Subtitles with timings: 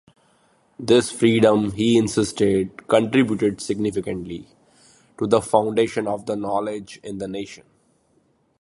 [0.79, 4.47] This freedom, he insisted "contributed significantly"
[5.19, 7.65] to the foundation of knowledge in the nation.